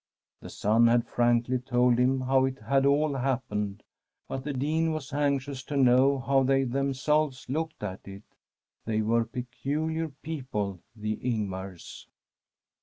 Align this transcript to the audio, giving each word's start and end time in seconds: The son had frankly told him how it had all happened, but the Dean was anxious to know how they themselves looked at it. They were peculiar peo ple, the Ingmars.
The 0.39 0.49
son 0.49 0.87
had 0.87 1.05
frankly 1.05 1.59
told 1.59 1.99
him 1.99 2.21
how 2.21 2.45
it 2.45 2.57
had 2.57 2.87
all 2.87 3.13
happened, 3.13 3.83
but 4.27 4.43
the 4.43 4.51
Dean 4.51 4.93
was 4.93 5.13
anxious 5.13 5.61
to 5.65 5.77
know 5.77 6.17
how 6.17 6.41
they 6.41 6.63
themselves 6.63 7.47
looked 7.47 7.83
at 7.83 8.07
it. 8.07 8.23
They 8.83 9.03
were 9.03 9.25
peculiar 9.25 10.07
peo 10.23 10.43
ple, 10.51 10.79
the 10.95 11.17
Ingmars. 11.23 12.07